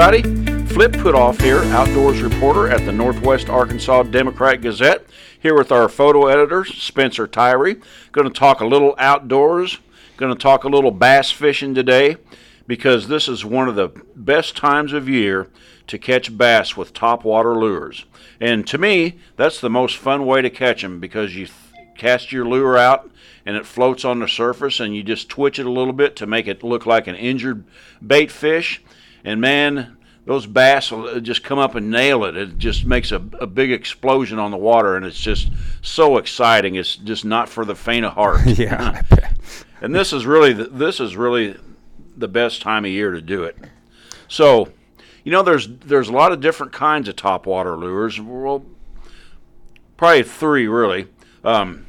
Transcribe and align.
everybody. 0.00 0.66
Flip 0.66 0.92
Putthoff 0.92 1.42
here, 1.42 1.58
outdoors 1.74 2.22
reporter 2.22 2.68
at 2.68 2.84
the 2.86 2.92
Northwest 2.92 3.48
Arkansas 3.48 4.04
Democrat 4.04 4.60
Gazette, 4.60 5.04
here 5.40 5.58
with 5.58 5.72
our 5.72 5.88
photo 5.88 6.28
editor, 6.28 6.64
Spencer 6.64 7.26
Tyree. 7.26 7.80
Going 8.12 8.28
to 8.28 8.32
talk 8.32 8.60
a 8.60 8.66
little 8.66 8.94
outdoors, 8.96 9.78
going 10.16 10.32
to 10.32 10.40
talk 10.40 10.62
a 10.62 10.68
little 10.68 10.92
bass 10.92 11.32
fishing 11.32 11.74
today 11.74 12.16
because 12.68 13.08
this 13.08 13.26
is 13.26 13.44
one 13.44 13.68
of 13.68 13.74
the 13.74 13.88
best 14.14 14.56
times 14.56 14.92
of 14.92 15.08
year 15.08 15.48
to 15.88 15.98
catch 15.98 16.36
bass 16.38 16.76
with 16.76 16.94
topwater 16.94 17.56
lures. 17.56 18.04
And 18.40 18.64
to 18.68 18.78
me, 18.78 19.18
that's 19.34 19.60
the 19.60 19.70
most 19.70 19.96
fun 19.96 20.26
way 20.26 20.42
to 20.42 20.50
catch 20.50 20.82
them 20.82 21.00
because 21.00 21.34
you 21.34 21.48
cast 21.96 22.30
your 22.30 22.46
lure 22.46 22.78
out 22.78 23.10
and 23.44 23.56
it 23.56 23.66
floats 23.66 24.04
on 24.04 24.20
the 24.20 24.28
surface 24.28 24.78
and 24.78 24.94
you 24.94 25.02
just 25.02 25.28
twitch 25.28 25.58
it 25.58 25.66
a 25.66 25.72
little 25.72 25.92
bit 25.92 26.14
to 26.16 26.26
make 26.26 26.46
it 26.46 26.62
look 26.62 26.86
like 26.86 27.08
an 27.08 27.16
injured 27.16 27.64
bait 28.06 28.30
fish. 28.30 28.80
And 29.24 29.40
man, 29.40 29.96
those 30.28 30.46
bass 30.46 30.90
will 30.90 31.20
just 31.20 31.42
come 31.42 31.58
up 31.58 31.74
and 31.74 31.90
nail 31.90 32.24
it. 32.24 32.36
It 32.36 32.58
just 32.58 32.84
makes 32.84 33.12
a, 33.12 33.16
a 33.40 33.46
big 33.46 33.72
explosion 33.72 34.38
on 34.38 34.50
the 34.50 34.58
water, 34.58 34.94
and 34.94 35.06
it's 35.06 35.18
just 35.18 35.50
so 35.80 36.18
exciting. 36.18 36.74
It's 36.74 36.96
just 36.96 37.24
not 37.24 37.48
for 37.48 37.64
the 37.64 37.74
faint 37.74 38.04
of 38.04 38.12
heart. 38.12 38.46
yeah. 38.46 39.00
and 39.80 39.94
this 39.94 40.12
is 40.12 40.26
really 40.26 40.52
the, 40.52 40.64
this 40.64 41.00
is 41.00 41.16
really 41.16 41.56
the 42.14 42.28
best 42.28 42.60
time 42.60 42.84
of 42.84 42.90
year 42.90 43.12
to 43.12 43.22
do 43.22 43.44
it. 43.44 43.56
So, 44.28 44.68
you 45.24 45.32
know, 45.32 45.42
there's 45.42 45.66
there's 45.66 46.10
a 46.10 46.12
lot 46.12 46.32
of 46.32 46.40
different 46.40 46.72
kinds 46.72 47.08
of 47.08 47.16
topwater 47.16 47.78
lures. 47.78 48.20
Well, 48.20 48.66
probably 49.96 50.24
three 50.24 50.66
really. 50.66 51.08
Um, 51.42 51.86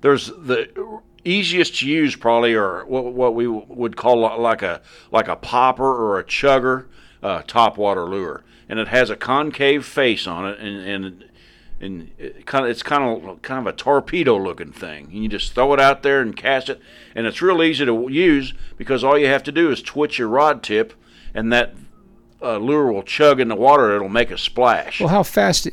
there's 0.00 0.28
the 0.28 1.00
easiest 1.28 1.78
to 1.80 1.88
use 1.88 2.16
probably 2.16 2.54
are 2.54 2.84
what, 2.86 3.12
what 3.12 3.34
we 3.34 3.46
would 3.46 3.96
call 3.96 4.38
like 4.40 4.62
a 4.62 4.80
like 5.10 5.28
a 5.28 5.36
popper 5.36 5.84
or 5.84 6.18
a 6.18 6.24
chugger 6.24 6.86
uh, 7.22 7.42
topwater 7.42 8.08
lure, 8.08 8.44
and 8.68 8.78
it 8.78 8.88
has 8.88 9.10
a 9.10 9.16
concave 9.16 9.84
face 9.84 10.26
on 10.26 10.48
it, 10.48 10.58
and 10.58 11.04
and 11.04 11.24
and 11.80 12.10
it 12.18 12.46
kind 12.46 12.64
of 12.64 12.70
it's 12.70 12.82
kind 12.82 13.04
of 13.04 13.42
kind 13.42 13.66
of 13.66 13.72
a 13.72 13.76
torpedo 13.76 14.36
looking 14.36 14.72
thing. 14.72 15.06
And 15.12 15.22
you 15.22 15.28
just 15.28 15.54
throw 15.54 15.72
it 15.72 15.80
out 15.80 16.02
there 16.02 16.20
and 16.20 16.36
cast 16.36 16.68
it, 16.68 16.80
and 17.14 17.26
it's 17.26 17.42
real 17.42 17.62
easy 17.62 17.84
to 17.84 18.08
use 18.10 18.54
because 18.76 19.04
all 19.04 19.18
you 19.18 19.26
have 19.26 19.42
to 19.44 19.52
do 19.52 19.70
is 19.70 19.82
twitch 19.82 20.18
your 20.18 20.28
rod 20.28 20.62
tip, 20.62 20.94
and 21.34 21.52
that 21.52 21.74
uh, 22.42 22.58
lure 22.58 22.92
will 22.92 23.02
chug 23.02 23.40
in 23.40 23.48
the 23.48 23.56
water. 23.56 23.94
It'll 23.94 24.08
make 24.08 24.30
a 24.30 24.38
splash. 24.38 25.00
Well, 25.00 25.08
how 25.08 25.22
fast? 25.22 25.68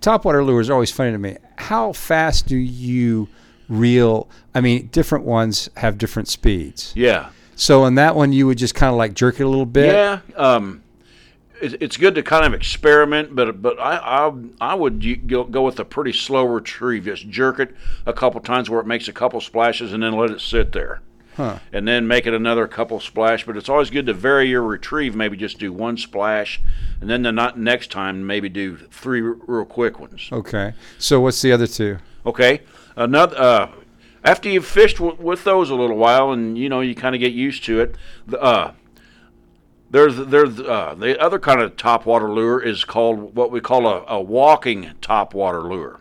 Topwater 0.00 0.44
lures 0.44 0.68
are 0.68 0.72
always 0.72 0.90
funny 0.90 1.12
to 1.12 1.18
me. 1.18 1.36
How 1.56 1.92
fast 1.92 2.48
do 2.48 2.56
you 2.56 3.28
reel? 3.72 4.28
I 4.54 4.60
mean, 4.60 4.88
different 4.92 5.24
ones 5.24 5.70
have 5.76 5.98
different 5.98 6.28
speeds. 6.28 6.92
Yeah. 6.94 7.30
So 7.56 7.84
in 7.84 7.94
that 7.96 8.16
one, 8.16 8.32
you 8.32 8.46
would 8.46 8.58
just 8.58 8.74
kind 8.74 8.90
of 8.90 8.96
like 8.96 9.14
jerk 9.14 9.40
it 9.40 9.44
a 9.44 9.48
little 9.48 9.66
bit. 9.66 9.92
Yeah. 9.92 10.20
Um, 10.36 10.82
it, 11.60 11.80
it's 11.80 11.96
good 11.96 12.14
to 12.16 12.22
kind 12.22 12.44
of 12.44 12.54
experiment, 12.54 13.34
but 13.34 13.62
but 13.62 13.78
I 13.78 13.96
I, 13.96 14.32
I 14.60 14.74
would 14.74 15.26
go, 15.28 15.44
go 15.44 15.62
with 15.62 15.78
a 15.78 15.84
pretty 15.84 16.12
slow 16.12 16.44
retrieve. 16.44 17.04
Just 17.04 17.28
jerk 17.28 17.60
it 17.60 17.74
a 18.04 18.12
couple 18.12 18.40
times 18.40 18.68
where 18.68 18.80
it 18.80 18.86
makes 18.86 19.08
a 19.08 19.12
couple 19.12 19.40
splashes, 19.40 19.92
and 19.92 20.02
then 20.02 20.12
let 20.14 20.30
it 20.30 20.40
sit 20.40 20.72
there. 20.72 21.00
Huh. 21.36 21.60
And 21.72 21.88
then 21.88 22.06
make 22.06 22.26
it 22.26 22.34
another 22.34 22.68
couple 22.68 23.00
splash. 23.00 23.46
But 23.46 23.56
it's 23.56 23.68
always 23.68 23.88
good 23.88 24.04
to 24.06 24.12
vary 24.12 24.48
your 24.48 24.62
retrieve. 24.62 25.14
Maybe 25.14 25.36
just 25.36 25.58
do 25.58 25.72
one 25.72 25.96
splash, 25.96 26.60
and 27.00 27.08
then 27.08 27.22
the 27.22 27.32
not 27.32 27.58
next 27.58 27.90
time 27.90 28.26
maybe 28.26 28.48
do 28.48 28.76
three 28.76 29.20
real 29.20 29.64
quick 29.64 29.98
ones. 29.98 30.28
Okay. 30.30 30.74
So 30.98 31.20
what's 31.20 31.40
the 31.40 31.52
other 31.52 31.66
two? 31.66 31.98
Okay. 32.24 32.60
Another. 32.96 33.36
Uh, 33.36 33.70
after 34.24 34.48
you've 34.48 34.66
fished 34.66 34.98
w- 34.98 35.16
with 35.20 35.44
those 35.44 35.70
a 35.70 35.74
little 35.74 35.96
while, 35.96 36.30
and 36.30 36.56
you 36.56 36.68
know 36.68 36.80
you 36.80 36.94
kind 36.94 37.14
of 37.14 37.20
get 37.20 37.32
used 37.32 37.64
to 37.64 37.80
it. 37.80 37.96
The, 38.26 38.40
uh, 38.40 38.72
there's 39.90 40.16
there's 40.16 40.60
uh, 40.60 40.94
the 40.96 41.20
other 41.20 41.38
kind 41.38 41.60
of 41.60 41.76
topwater 41.76 42.32
lure 42.32 42.60
is 42.60 42.84
called 42.84 43.34
what 43.34 43.50
we 43.50 43.60
call 43.60 43.86
a, 43.86 44.04
a 44.06 44.20
walking 44.20 44.92
topwater 45.00 45.62
lure, 45.68 46.00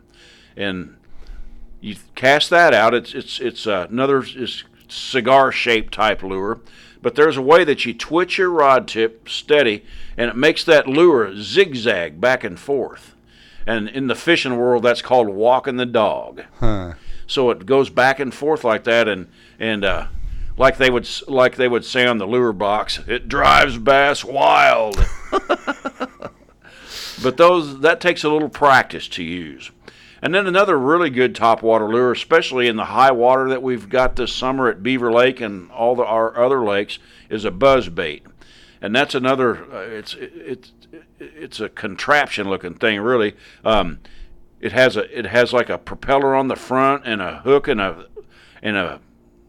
and 0.55 0.95
you 1.81 1.95
cast 2.15 2.49
that 2.51 2.73
out. 2.73 2.93
It's 2.93 3.13
it's 3.13 3.39
it's 3.39 3.67
uh, 3.67 3.87
another 3.89 4.23
is 4.23 4.63
cigar 4.87 5.51
shaped 5.51 5.93
type 5.93 6.21
lure, 6.21 6.61
but 7.01 7.15
there's 7.15 7.37
a 7.37 7.41
way 7.41 7.63
that 7.63 7.85
you 7.85 7.93
twitch 7.93 8.37
your 8.37 8.49
rod 8.49 8.87
tip 8.87 9.27
steady, 9.27 9.83
and 10.17 10.29
it 10.29 10.35
makes 10.35 10.63
that 10.65 10.87
lure 10.87 11.35
zigzag 11.35 12.21
back 12.21 12.43
and 12.43 12.59
forth. 12.59 13.15
And 13.65 13.87
in 13.89 14.07
the 14.07 14.15
fishing 14.15 14.57
world, 14.57 14.83
that's 14.83 15.01
called 15.01 15.29
walking 15.29 15.77
the 15.77 15.85
dog. 15.85 16.43
Huh. 16.59 16.93
So 17.27 17.49
it 17.51 17.65
goes 17.65 17.89
back 17.89 18.19
and 18.19 18.33
forth 18.33 18.63
like 18.63 18.83
that, 18.85 19.07
and 19.07 19.27
and 19.59 19.85
uh, 19.85 20.07
like 20.57 20.77
they 20.77 20.89
would 20.89 21.07
like 21.27 21.55
they 21.55 21.67
would 21.67 21.85
say 21.85 22.05
on 22.05 22.17
the 22.17 22.25
lure 22.25 22.53
box, 22.53 22.99
it 23.07 23.27
drives 23.27 23.77
bass 23.77 24.25
wild. 24.25 24.97
but 27.23 27.37
those 27.37 27.79
that 27.81 28.01
takes 28.01 28.23
a 28.23 28.29
little 28.29 28.49
practice 28.49 29.07
to 29.09 29.23
use. 29.23 29.71
And 30.21 30.35
then 30.35 30.45
another 30.45 30.77
really 30.77 31.09
good 31.09 31.33
topwater 31.33 31.91
lure, 31.91 32.11
especially 32.11 32.67
in 32.67 32.75
the 32.75 32.85
high 32.85 33.11
water 33.11 33.49
that 33.49 33.63
we've 33.63 33.89
got 33.89 34.15
this 34.15 34.31
summer 34.31 34.69
at 34.69 34.83
Beaver 34.83 35.11
Lake 35.11 35.41
and 35.41 35.71
all 35.71 35.95
the, 35.95 36.05
our 36.05 36.37
other 36.37 36.63
lakes, 36.63 36.99
is 37.27 37.43
a 37.43 37.49
buzz 37.49 37.89
bait. 37.89 38.23
And 38.81 38.95
that's 38.95 39.13
another. 39.13 39.71
Uh, 39.71 39.79
it's 39.81 40.15
it's 40.19 40.71
it's 41.19 41.59
a 41.59 41.69
contraption 41.69 42.49
looking 42.49 42.73
thing, 42.73 42.99
really. 42.99 43.35
Um, 43.63 43.99
it 44.59 44.71
has 44.71 44.97
a 44.97 45.17
it 45.17 45.25
has 45.25 45.53
like 45.53 45.69
a 45.69 45.77
propeller 45.77 46.35
on 46.35 46.47
the 46.47 46.55
front 46.55 47.03
and 47.05 47.21
a 47.21 47.39
hook 47.39 47.67
and 47.67 47.79
a 47.79 48.07
and 48.61 48.77
a 48.77 48.99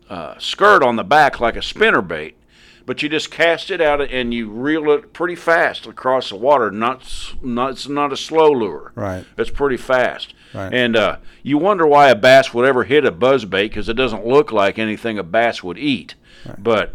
uh, 0.08 0.38
skirt 0.38 0.82
on 0.82 0.96
the 0.96 1.04
back 1.04 1.40
like 1.40 1.56
a 1.56 1.62
spinner 1.62 2.02
bait. 2.02 2.36
But 2.84 3.02
you 3.02 3.08
just 3.08 3.30
cast 3.30 3.70
it 3.70 3.80
out 3.80 4.00
and 4.00 4.34
you 4.34 4.50
reel 4.50 4.90
it 4.90 5.12
pretty 5.12 5.36
fast 5.36 5.86
across 5.86 6.30
the 6.30 6.36
water. 6.36 6.70
Not 6.70 7.34
not 7.42 7.72
it's 7.72 7.88
not 7.88 8.12
a 8.12 8.16
slow 8.16 8.50
lure. 8.50 8.92
Right. 8.94 9.24
It's 9.38 9.50
pretty 9.50 9.76
fast. 9.76 10.34
Right. 10.52 10.74
And 10.74 10.96
uh, 10.96 11.18
you 11.42 11.58
wonder 11.58 11.86
why 11.86 12.10
a 12.10 12.14
bass 12.14 12.52
would 12.52 12.66
ever 12.66 12.84
hit 12.84 13.04
a 13.04 13.12
buzz 13.12 13.44
bait 13.44 13.68
because 13.68 13.88
it 13.88 13.94
doesn't 13.94 14.26
look 14.26 14.52
like 14.52 14.78
anything 14.78 15.18
a 15.18 15.22
bass 15.22 15.62
would 15.62 15.78
eat. 15.78 16.14
Right. 16.44 16.62
But 16.62 16.94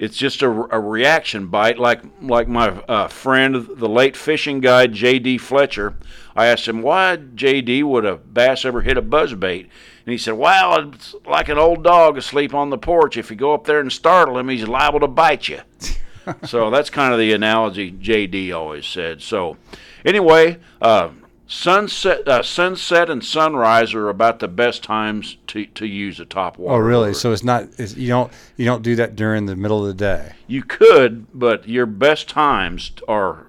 it's 0.00 0.16
just 0.16 0.40
a, 0.40 0.48
a, 0.48 0.80
reaction 0.80 1.48
bite, 1.48 1.78
like 1.78 2.00
like 2.22 2.48
my 2.48 2.68
uh, 2.88 3.06
friend, 3.06 3.68
the 3.76 3.88
late 3.88 4.16
fishing 4.16 4.60
guide 4.60 4.94
J.D. 4.94 5.36
Fletcher. 5.36 5.94
I 6.34 6.46
asked 6.46 6.66
him 6.66 6.80
why 6.80 7.16
J.D. 7.16 7.82
would 7.82 8.06
a 8.06 8.16
bass 8.16 8.64
ever 8.64 8.80
hit 8.80 8.96
a 8.96 9.02
buzz 9.02 9.34
bait, 9.34 9.68
and 10.06 10.12
he 10.12 10.16
said, 10.16 10.32
"Well, 10.38 10.88
it's 10.88 11.14
like 11.26 11.50
an 11.50 11.58
old 11.58 11.84
dog 11.84 12.16
asleep 12.16 12.54
on 12.54 12.70
the 12.70 12.78
porch. 12.78 13.18
If 13.18 13.30
you 13.30 13.36
go 13.36 13.52
up 13.52 13.66
there 13.66 13.78
and 13.78 13.92
startle 13.92 14.38
him, 14.38 14.48
he's 14.48 14.66
liable 14.66 15.00
to 15.00 15.06
bite 15.06 15.50
you." 15.50 15.60
so 16.44 16.70
that's 16.70 16.88
kind 16.88 17.12
of 17.12 17.18
the 17.18 17.34
analogy 17.34 17.90
J.D. 17.90 18.52
always 18.52 18.86
said. 18.86 19.20
So 19.20 19.58
anyway, 20.02 20.60
uh, 20.80 21.10
sunset, 21.50 22.26
uh, 22.28 22.42
sunset 22.42 23.10
and 23.10 23.24
sunrise 23.24 23.92
are 23.92 24.08
about 24.08 24.38
the 24.38 24.48
best 24.48 24.82
times 24.84 25.36
to, 25.48 25.66
to 25.66 25.84
use 25.84 26.20
a 26.20 26.24
top 26.24 26.56
water. 26.56 26.80
Oh, 26.80 26.86
really? 26.86 27.12
So 27.12 27.32
it's 27.32 27.42
not 27.42 27.68
it's, 27.76 27.96
you 27.96 28.08
don't 28.08 28.32
you 28.56 28.64
don't 28.64 28.82
do 28.82 28.96
that 28.96 29.16
during 29.16 29.46
the 29.46 29.56
middle 29.56 29.80
of 29.80 29.88
the 29.88 29.94
day. 29.94 30.32
You 30.46 30.62
could, 30.62 31.26
but 31.34 31.68
your 31.68 31.86
best 31.86 32.28
times 32.28 32.92
are 33.08 33.48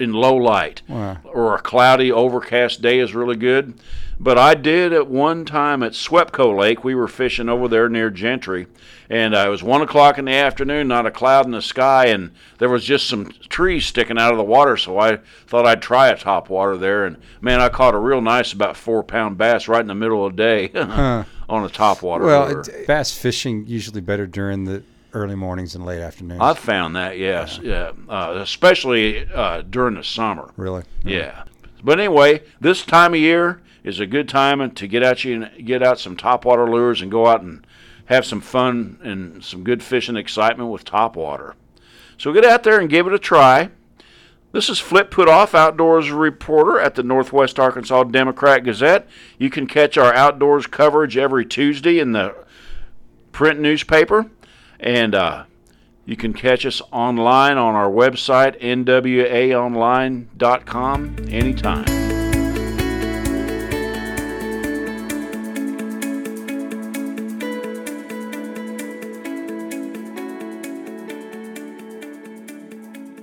in 0.00 0.12
low 0.12 0.34
light 0.36 0.82
Wow. 0.88 1.18
or 1.24 1.54
a 1.54 1.60
cloudy, 1.60 2.10
overcast 2.12 2.80
day 2.82 2.98
is 2.98 3.14
really 3.14 3.36
good. 3.36 3.74
But 4.20 4.36
I 4.36 4.54
did 4.54 4.92
at 4.92 5.06
one 5.08 5.44
time 5.44 5.82
at 5.84 5.92
Swepco 5.92 6.56
Lake. 6.58 6.82
We 6.82 6.94
were 6.96 7.06
fishing 7.06 7.48
over 7.48 7.68
there 7.68 7.88
near 7.88 8.10
Gentry, 8.10 8.66
and 9.08 9.32
uh, 9.32 9.44
it 9.46 9.48
was 9.48 9.62
one 9.62 9.80
o'clock 9.80 10.18
in 10.18 10.24
the 10.24 10.32
afternoon, 10.34 10.88
not 10.88 11.06
a 11.06 11.10
cloud 11.12 11.44
in 11.46 11.52
the 11.52 11.62
sky, 11.62 12.06
and 12.06 12.32
there 12.58 12.68
was 12.68 12.84
just 12.84 13.08
some 13.08 13.26
trees 13.48 13.86
sticking 13.86 14.18
out 14.18 14.32
of 14.32 14.36
the 14.38 14.42
water. 14.44 14.76
So 14.76 14.98
I 14.98 15.18
thought 15.46 15.66
I'd 15.66 15.82
try 15.82 16.08
a 16.08 16.16
top 16.16 16.50
water 16.50 16.76
there, 16.76 17.04
and 17.06 17.16
man, 17.40 17.60
I 17.60 17.68
caught 17.68 17.94
a 17.94 17.98
real 17.98 18.20
nice, 18.20 18.52
about 18.52 18.76
four 18.76 19.04
pound 19.04 19.38
bass 19.38 19.68
right 19.68 19.80
in 19.80 19.86
the 19.86 19.94
middle 19.94 20.26
of 20.26 20.34
the 20.34 20.42
day 20.42 20.70
on 21.48 21.64
a 21.64 21.68
top 21.68 22.02
water. 22.02 22.24
Well, 22.24 22.48
lure. 22.48 22.60
it, 22.62 22.88
bass 22.88 23.16
fishing 23.16 23.68
usually 23.68 24.00
better 24.00 24.26
during 24.26 24.64
the 24.64 24.82
early 25.12 25.34
mornings 25.34 25.74
and 25.74 25.84
late 25.84 26.00
afternoons. 26.00 26.40
I've 26.40 26.58
found 26.58 26.96
that, 26.96 27.18
yes, 27.18 27.58
yeah, 27.62 27.92
uh, 28.08 28.38
especially 28.40 29.26
uh, 29.32 29.62
during 29.62 29.94
the 29.94 30.04
summer. 30.04 30.50
really? 30.56 30.84
Yeah. 31.04 31.44
But 31.82 32.00
anyway, 32.00 32.42
this 32.60 32.84
time 32.84 33.14
of 33.14 33.20
year 33.20 33.62
is 33.84 34.00
a 34.00 34.06
good 34.06 34.28
time 34.28 34.70
to 34.70 34.86
get 34.88 35.02
out 35.02 35.24
you 35.24 35.42
and 35.42 35.66
get 35.66 35.82
out 35.82 36.00
some 36.00 36.16
topwater 36.16 36.68
lures 36.68 37.00
and 37.00 37.10
go 37.10 37.26
out 37.26 37.40
and 37.40 37.66
have 38.06 38.26
some 38.26 38.40
fun 38.40 38.98
and 39.02 39.44
some 39.44 39.62
good 39.62 39.82
fishing 39.82 40.16
excitement 40.16 40.70
with 40.70 40.84
topwater. 40.84 41.54
So 42.16 42.32
get 42.32 42.44
out 42.44 42.64
there 42.64 42.80
and 42.80 42.90
give 42.90 43.06
it 43.06 43.12
a 43.12 43.18
try. 43.18 43.70
This 44.50 44.70
is 44.70 44.80
Flip 44.80 45.10
Putthoff, 45.10 45.54
outdoors 45.54 46.10
reporter 46.10 46.80
at 46.80 46.94
the 46.94 47.02
Northwest 47.02 47.58
Arkansas 47.60 48.04
Democrat 48.04 48.64
Gazette. 48.64 49.06
You 49.38 49.50
can 49.50 49.66
catch 49.66 49.98
our 49.98 50.12
outdoors 50.14 50.66
coverage 50.66 51.18
every 51.18 51.44
Tuesday 51.44 51.98
in 51.98 52.12
the 52.12 52.34
print 53.30 53.60
newspaper, 53.60 54.26
and 54.80 55.14
uh, 55.14 55.44
you 56.04 56.16
can 56.16 56.32
catch 56.32 56.64
us 56.64 56.80
online 56.90 57.58
on 57.58 57.74
our 57.74 57.90
website, 57.90 58.58
nwaonline.com, 58.60 61.16
anytime. 61.30 62.07